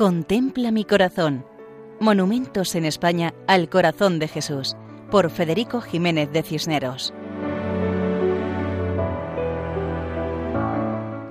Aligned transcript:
Contempla 0.00 0.70
mi 0.70 0.86
corazón. 0.86 1.44
Monumentos 2.00 2.74
en 2.74 2.86
España 2.86 3.34
al 3.46 3.68
corazón 3.68 4.18
de 4.18 4.28
Jesús, 4.28 4.74
por 5.10 5.28
Federico 5.28 5.82
Jiménez 5.82 6.32
de 6.32 6.42
Cisneros. 6.42 7.12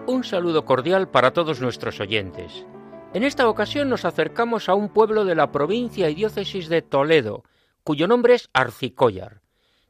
Un 0.05 0.23
saludo 0.23 0.65
cordial 0.65 1.09
para 1.09 1.33
todos 1.33 1.61
nuestros 1.61 1.99
oyentes. 1.99 2.67
En 3.15 3.23
esta 3.23 3.49
ocasión 3.49 3.89
nos 3.89 4.05
acercamos 4.05 4.69
a 4.69 4.75
un 4.75 4.89
pueblo 4.89 5.25
de 5.25 5.33
la 5.33 5.51
provincia 5.51 6.07
y 6.07 6.13
diócesis 6.13 6.69
de 6.69 6.83
Toledo, 6.83 7.45
cuyo 7.83 8.07
nombre 8.07 8.35
es 8.35 8.51
Arcicóllar. 8.53 9.41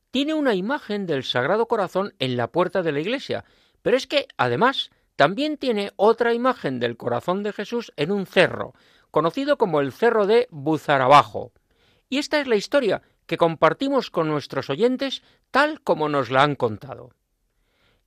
Tiene 0.09 0.35
una 0.35 0.55
imagen 0.55 1.05
del 1.05 1.25
Sagrado 1.25 1.65
Corazón 1.65 2.13
en 2.19 2.37
la 2.37 2.47
puerta 2.47 2.81
de 2.81 2.93
la 2.93 3.01
iglesia, 3.01 3.43
pero 3.81 3.97
es 3.97 4.07
que, 4.07 4.29
además, 4.37 4.89
también 5.19 5.57
tiene 5.57 5.91
otra 5.97 6.33
imagen 6.33 6.79
del 6.79 6.95
corazón 6.95 7.43
de 7.43 7.51
Jesús 7.51 7.91
en 7.97 8.09
un 8.09 8.25
cerro, 8.25 8.73
conocido 9.11 9.57
como 9.57 9.81
el 9.81 9.91
Cerro 9.91 10.25
de 10.25 10.47
Buzarabajo. 10.49 11.51
Y 12.07 12.19
esta 12.19 12.39
es 12.39 12.47
la 12.47 12.55
historia 12.55 13.01
que 13.25 13.35
compartimos 13.35 14.11
con 14.11 14.29
nuestros 14.29 14.69
oyentes 14.69 15.21
tal 15.51 15.81
como 15.81 16.07
nos 16.07 16.31
la 16.31 16.43
han 16.43 16.55
contado. 16.55 17.09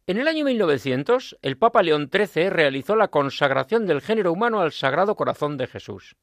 En 0.07 0.17
el 0.17 0.27
año 0.27 0.47
1900, 0.47 1.37
el 1.43 1.59
Papa 1.59 1.83
León 1.83 2.09
XIII 2.11 2.49
realizó 2.49 2.97
la 2.97 3.09
consagración 3.09 3.85
del 3.85 4.01
género 4.01 4.33
humano 4.33 4.61
al 4.61 4.73
Sagrado 4.73 5.15
Corazón 5.15 5.59
de 5.59 5.67
Jesús. 5.67 6.17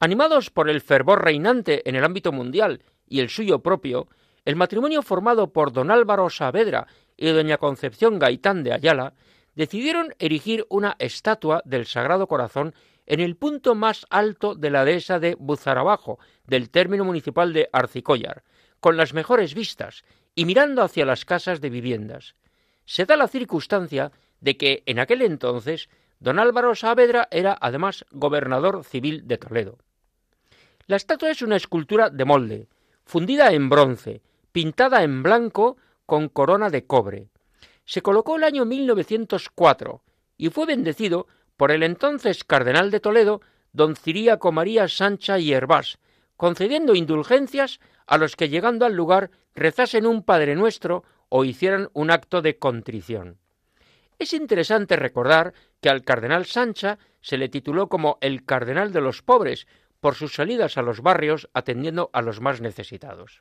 Animados 0.00 0.48
por 0.48 0.70
el 0.70 0.80
fervor 0.80 1.22
reinante 1.22 1.86
en 1.86 1.96
el 1.96 2.04
ámbito 2.04 2.32
mundial 2.32 2.82
y 3.06 3.20
el 3.20 3.28
suyo 3.28 3.58
propio, 3.58 4.08
el 4.46 4.56
matrimonio 4.56 5.02
formado 5.02 5.52
por 5.52 5.70
don 5.70 5.90
Álvaro 5.90 6.30
Saavedra 6.30 6.86
y 7.14 7.28
doña 7.28 7.58
Concepción 7.58 8.18
Gaitán 8.18 8.62
de 8.62 8.72
Ayala 8.72 9.12
decidieron 9.58 10.14
erigir 10.20 10.64
una 10.68 10.94
estatua 11.00 11.62
del 11.64 11.84
Sagrado 11.84 12.28
Corazón 12.28 12.76
en 13.06 13.18
el 13.18 13.34
punto 13.34 13.74
más 13.74 14.06
alto 14.08 14.54
de 14.54 14.70
la 14.70 14.84
dehesa 14.84 15.18
de 15.18 15.34
Buzarabajo, 15.34 16.20
del 16.46 16.70
término 16.70 17.04
municipal 17.04 17.52
de 17.52 17.68
Arcicóllar, 17.72 18.44
con 18.78 18.96
las 18.96 19.14
mejores 19.14 19.54
vistas 19.54 20.04
y 20.36 20.44
mirando 20.44 20.80
hacia 20.82 21.04
las 21.04 21.24
casas 21.24 21.60
de 21.60 21.70
viviendas. 21.70 22.36
Se 22.84 23.04
da 23.04 23.16
la 23.16 23.26
circunstancia 23.26 24.12
de 24.40 24.56
que 24.56 24.84
en 24.86 25.00
aquel 25.00 25.22
entonces 25.22 25.88
don 26.20 26.38
Álvaro 26.38 26.76
Saavedra 26.76 27.26
era 27.32 27.58
además 27.60 28.06
gobernador 28.12 28.84
civil 28.84 29.26
de 29.26 29.38
Toledo. 29.38 29.78
La 30.86 30.94
estatua 30.94 31.32
es 31.32 31.42
una 31.42 31.56
escultura 31.56 32.10
de 32.10 32.24
molde, 32.24 32.68
fundida 33.04 33.52
en 33.52 33.68
bronce, 33.68 34.22
pintada 34.52 35.02
en 35.02 35.24
blanco 35.24 35.78
con 36.06 36.28
corona 36.28 36.70
de 36.70 36.86
cobre 36.86 37.28
se 37.88 38.02
colocó 38.02 38.36
el 38.36 38.44
año 38.44 38.66
1904 38.66 40.02
y 40.36 40.50
fue 40.50 40.66
bendecido 40.66 41.26
por 41.56 41.72
el 41.72 41.82
entonces 41.82 42.44
cardenal 42.44 42.90
de 42.90 43.00
Toledo, 43.00 43.40
don 43.72 43.96
Ciríaco 43.96 44.52
María 44.52 44.88
Sancha 44.88 45.38
y 45.38 45.54
Hervás, 45.54 45.98
concediendo 46.36 46.94
indulgencias 46.94 47.80
a 48.06 48.18
los 48.18 48.36
que 48.36 48.50
llegando 48.50 48.84
al 48.84 48.92
lugar 48.92 49.30
rezasen 49.54 50.04
un 50.04 50.22
Padre 50.22 50.54
Nuestro 50.54 51.02
o 51.30 51.46
hicieran 51.46 51.88
un 51.94 52.10
acto 52.10 52.42
de 52.42 52.58
contrición. 52.58 53.38
Es 54.18 54.34
interesante 54.34 54.96
recordar 54.96 55.54
que 55.80 55.88
al 55.88 56.04
cardenal 56.04 56.44
Sancha 56.44 56.98
se 57.22 57.38
le 57.38 57.48
tituló 57.48 57.88
como 57.88 58.18
el 58.20 58.44
cardenal 58.44 58.92
de 58.92 59.00
los 59.00 59.22
pobres 59.22 59.66
por 60.00 60.14
sus 60.14 60.34
salidas 60.34 60.76
a 60.76 60.82
los 60.82 61.00
barrios 61.00 61.48
atendiendo 61.54 62.10
a 62.12 62.20
los 62.20 62.42
más 62.42 62.60
necesitados. 62.60 63.40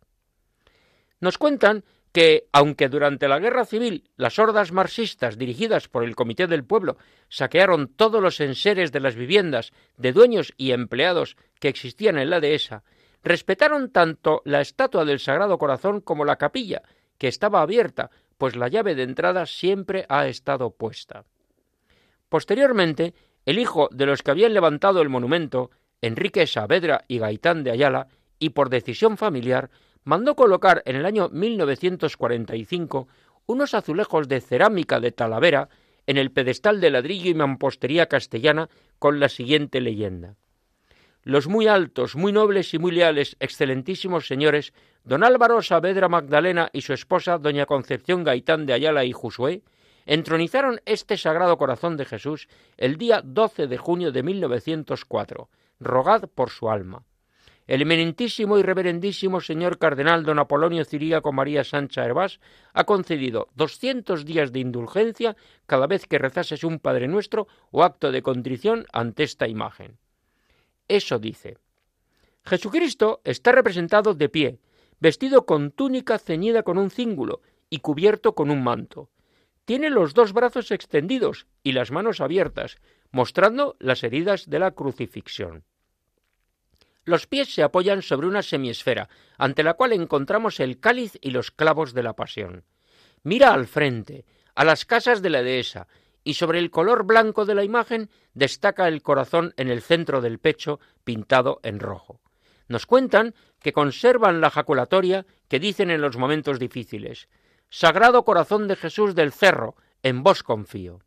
Nos 1.19 1.37
cuentan 1.37 1.83
que, 2.17 2.47
aunque 2.51 2.89
durante 2.89 3.27
la 3.27 3.37
guerra 3.37 3.63
civil 3.63 4.09
las 4.15 4.39
hordas 4.39 4.71
marxistas 4.71 5.37
dirigidas 5.37 5.87
por 5.87 6.03
el 6.03 6.15
Comité 6.15 6.47
del 6.47 6.63
Pueblo 6.63 6.97
saquearon 7.29 7.89
todos 7.89 8.23
los 8.23 8.39
enseres 8.39 8.91
de 8.91 8.99
las 8.99 9.13
viviendas 9.13 9.71
de 9.97 10.13
dueños 10.13 10.51
y 10.57 10.71
empleados 10.71 11.37
que 11.59 11.67
existían 11.67 12.17
en 12.17 12.31
la 12.31 12.39
dehesa, 12.39 12.83
respetaron 13.21 13.91
tanto 13.91 14.41
la 14.45 14.61
estatua 14.61 15.05
del 15.05 15.19
Sagrado 15.19 15.59
Corazón 15.59 16.01
como 16.01 16.25
la 16.25 16.37
capilla, 16.37 16.81
que 17.19 17.27
estaba 17.27 17.61
abierta, 17.61 18.09
pues 18.39 18.55
la 18.55 18.67
llave 18.67 18.95
de 18.95 19.03
entrada 19.03 19.45
siempre 19.45 20.07
ha 20.09 20.25
estado 20.25 20.71
puesta. 20.71 21.23
Posteriormente, 22.29 23.13
el 23.45 23.59
hijo 23.59 23.89
de 23.91 24.07
los 24.07 24.23
que 24.23 24.31
habían 24.31 24.55
levantado 24.55 25.03
el 25.03 25.09
monumento, 25.09 25.69
Enrique 26.01 26.47
Saavedra 26.47 27.05
y 27.07 27.19
Gaitán 27.19 27.63
de 27.63 27.69
Ayala, 27.69 28.07
y 28.39 28.49
por 28.49 28.71
decisión 28.71 29.17
familiar, 29.17 29.69
mandó 30.07 30.37
colocar 30.37 30.83
en 30.85 30.95
el 30.95 31.05
año 31.05 31.27
1945 31.33 33.09
unos 33.45 33.73
azulejos 33.73 34.29
de 34.29 34.39
cerámica 34.39 35.01
de 35.01 35.11
Talavera 35.11 35.67
en 36.05 36.15
el 36.15 36.31
pedestal 36.31 36.79
de 36.79 36.91
ladrillo 36.91 37.29
y 37.29 37.33
mampostería 37.33 38.05
castellana 38.05 38.69
con 38.99 39.19
la 39.19 39.27
siguiente 39.27 39.81
leyenda. 39.81 40.35
Los 41.23 41.49
muy 41.49 41.67
altos, 41.67 42.15
muy 42.15 42.31
nobles 42.31 42.73
y 42.73 42.79
muy 42.79 42.93
leales, 42.93 43.35
excelentísimos 43.41 44.27
señores, 44.27 44.71
don 45.03 45.25
Álvaro 45.25 45.61
Saavedra 45.61 46.07
Magdalena 46.07 46.69
y 46.71 46.83
su 46.83 46.93
esposa, 46.93 47.37
doña 47.37 47.65
Concepción 47.65 48.23
Gaitán 48.23 48.65
de 48.65 48.71
Ayala 48.71 49.03
y 49.03 49.11
Josué, 49.11 49.61
entronizaron 50.05 50.79
este 50.85 51.17
Sagrado 51.17 51.57
Corazón 51.57 51.97
de 51.97 52.05
Jesús 52.05 52.47
el 52.77 52.95
día 52.95 53.21
12 53.25 53.67
de 53.67 53.77
junio 53.77 54.13
de 54.13 54.23
1904. 54.23 55.49
Rogad 55.81 56.29
por 56.29 56.49
su 56.49 56.69
alma 56.69 57.03
el 57.67 57.81
eminentísimo 57.81 58.57
y 58.57 58.63
reverendísimo 58.63 59.41
señor 59.41 59.77
cardenal 59.77 60.23
don 60.23 60.39
Apolonio 60.39 60.85
Ciríaco 60.85 61.33
María 61.33 61.65
Sancha 61.65 62.05
Hervás 62.05 62.39
ha 62.73 62.85
concedido 62.85 63.49
doscientos 63.55 64.23
días 64.23 64.53
de 64.53 64.59
indulgencia 64.59 65.35
cada 65.65 65.85
vez 65.85 66.07
que 66.07 66.17
rezases 66.17 66.63
un 66.63 66.79
Padre 66.79 67.09
Nuestro 67.09 67.47
o 67.71 67.83
acto 67.83 68.11
de 68.11 68.21
contrición 68.21 68.85
ante 68.93 69.23
esta 69.23 69.49
imagen. 69.49 69.97
Eso 70.87 71.19
dice. 71.19 71.57
Jesucristo 72.45 73.19
está 73.25 73.51
representado 73.51 74.13
de 74.13 74.29
pie, 74.29 74.59
vestido 75.01 75.45
con 75.45 75.71
túnica 75.71 76.17
ceñida 76.17 76.63
con 76.63 76.77
un 76.77 76.89
cíngulo 76.89 77.41
y 77.69 77.79
cubierto 77.79 78.33
con 78.33 78.49
un 78.49 78.63
manto. 78.63 79.09
Tiene 79.65 79.89
los 79.89 80.13
dos 80.13 80.31
brazos 80.31 80.71
extendidos 80.71 81.47
y 81.61 81.73
las 81.73 81.91
manos 81.91 82.21
abiertas, 82.21 82.77
mostrando 83.11 83.75
las 83.79 84.03
heridas 84.03 84.49
de 84.49 84.59
la 84.59 84.71
crucifixión. 84.71 85.65
Los 87.07 87.25
pies 87.25 87.53
se 87.53 87.63
apoyan 87.63 88.01
sobre 88.01 88.27
una 88.27 88.41
semiesfera, 88.41 89.07
ante 89.37 89.63
la 89.63 89.75
cual 89.75 89.93
encontramos 89.93 90.59
el 90.59 90.81
cáliz 90.81 91.17
y 91.21 91.31
los 91.31 91.51
clavos 91.51 91.93
de 91.93 92.03
la 92.03 92.17
pasión. 92.17 92.65
Mira 93.23 93.53
al 93.53 93.65
frente, 93.65 94.25
a 94.55 94.65
las 94.65 94.83
casas 94.83 95.21
de 95.21 95.29
la 95.29 95.41
dehesa, 95.41 95.87
y 96.25 96.33
sobre 96.33 96.59
el 96.59 96.69
color 96.69 97.05
blanco 97.05 97.45
de 97.45 97.55
la 97.55 97.63
imagen 97.63 98.09
destaca 98.33 98.89
el 98.89 99.01
corazón 99.03 99.53
en 99.55 99.69
el 99.69 99.81
centro 99.81 100.19
del 100.19 100.39
pecho 100.39 100.81
pintado 101.05 101.61
en 101.63 101.79
rojo. 101.79 102.19
Nos 102.67 102.85
cuentan 102.85 103.33
que 103.61 103.71
conservan 103.71 104.41
la 104.41 104.49
jaculatoria 104.49 105.25
que 105.47 105.61
dicen 105.61 105.91
en 105.91 106.01
los 106.01 106.17
momentos 106.17 106.59
difíciles 106.59 107.29
Sagrado 107.69 108.25
Corazón 108.25 108.67
de 108.67 108.75
Jesús 108.75 109.15
del 109.15 109.31
Cerro, 109.31 109.77
en 110.03 110.23
vos 110.23 110.43
confío. 110.43 110.99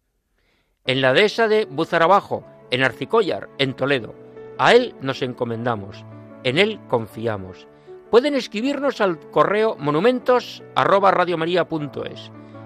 En 0.87 1.03
la 1.03 1.13
dehesa 1.13 1.47
de 1.47 1.67
Buzarabajo, 1.67 2.47
en 2.71 2.85
Arcicóllar, 2.85 3.51
en 3.59 3.75
Toledo, 3.75 4.15
a 4.61 4.75
Él 4.75 4.95
nos 5.01 5.23
encomendamos, 5.23 6.05
en 6.45 6.59
Él 6.59 6.79
confiamos. 6.87 7.67
Pueden 8.11 8.35
escribirnos 8.35 9.01
al 9.01 9.19
correo 9.31 9.75
monumentos 9.79 10.63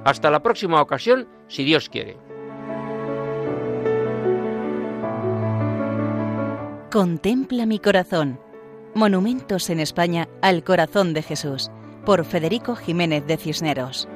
Hasta 0.03 0.28
la 0.28 0.43
próxima 0.43 0.82
ocasión, 0.82 1.28
si 1.47 1.62
Dios 1.62 1.88
quiere. 1.88 2.16
Contempla 6.91 7.65
mi 7.65 7.78
corazón. 7.78 8.41
Monumentos 8.94 9.71
en 9.71 9.78
España 9.78 10.28
al 10.43 10.65
corazón 10.65 11.15
de 11.15 11.22
Jesús, 11.22 11.71
por 12.05 12.25
Federico 12.25 12.75
Jiménez 12.75 13.25
de 13.28 13.37
Cisneros. 13.37 14.09